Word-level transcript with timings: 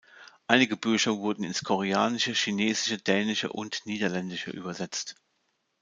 Einige 0.47 0.77
Bücher 0.77 1.17
wurden 1.19 1.43
ins 1.43 1.63
Koreanische, 1.63 2.31
Chinesische, 2.31 2.97
Dänische 2.97 3.53
und 3.53 3.85
Niederländische 3.85 4.49
übersetzt. 4.49 5.15